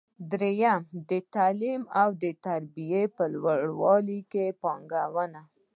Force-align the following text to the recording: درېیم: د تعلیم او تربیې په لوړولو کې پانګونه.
درېیم: 0.31 0.81
د 1.09 1.11
تعلیم 1.35 1.81
او 2.01 2.09
تربیې 2.45 3.03
په 3.15 3.23
لوړولو 3.33 4.17
کې 4.31 4.45
پانګونه. 4.61 5.41